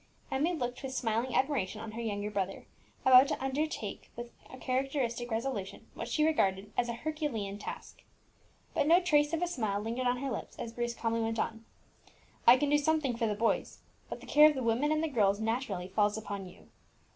Emmie 0.31 0.55
looked 0.55 0.81
with 0.81 0.95
smiling 0.95 1.35
admiration 1.35 1.79
on 1.79 1.91
her 1.91 2.01
young 2.01 2.27
brother, 2.31 2.65
about 3.05 3.27
to 3.27 3.39
undertake 3.39 4.09
with 4.15 4.31
characteristic 4.59 5.29
resolution 5.29 5.85
what 5.93 6.07
she 6.07 6.23
regarded 6.25 6.73
as 6.75 6.89
a 6.89 6.93
Herculean 6.93 7.59
task. 7.59 8.01
But 8.73 8.87
no 8.87 8.99
trace 8.99 9.31
of 9.31 9.43
a 9.43 9.47
smile 9.47 9.79
lingered 9.79 10.07
on 10.07 10.17
her 10.17 10.31
lips 10.31 10.57
as 10.57 10.73
Bruce 10.73 10.95
calmly 10.95 11.21
went 11.21 11.37
on, 11.37 11.65
"I 12.47 12.57
can 12.57 12.71
thus 12.71 12.79
do 12.79 12.83
something 12.83 13.15
for 13.15 13.27
the 13.27 13.35
boys, 13.35 13.77
but 14.09 14.21
the 14.21 14.25
care 14.25 14.49
of 14.49 14.55
the 14.55 14.63
women 14.63 14.91
and 14.91 15.03
the 15.03 15.07
girls 15.07 15.39
naturally 15.39 15.89
falls 15.89 16.17
upon 16.17 16.47
you." 16.47 16.69